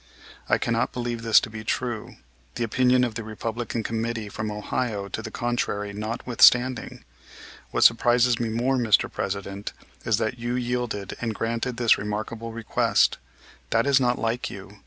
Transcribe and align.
I 0.49 0.57
cannot 0.57 0.93
believe 0.93 1.21
this 1.21 1.39
to 1.41 1.49
be 1.51 1.63
true, 1.63 2.15
the 2.55 2.63
opinion 2.63 3.03
of 3.03 3.13
the 3.13 3.23
Republican 3.23 3.83
committee 3.83 4.29
from 4.29 4.49
Ohio 4.49 5.07
to 5.09 5.21
the 5.21 5.29
contrary 5.29 5.93
notwithstanding. 5.93 7.03
What 7.69 7.83
surprises 7.83 8.39
me 8.39 8.49
more, 8.49 8.77
Mr. 8.77 9.11
President, 9.11 9.73
is 10.03 10.17
that 10.17 10.39
you 10.39 10.55
yielded 10.55 11.15
and 11.21 11.35
granted 11.35 11.77
this 11.77 11.99
remarkable 11.99 12.51
request. 12.51 13.19
That 13.69 13.85
is 13.85 13.99
not 13.99 14.17
like 14.17 14.49
you. 14.49 14.79